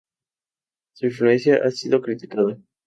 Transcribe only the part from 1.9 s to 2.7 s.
criticada.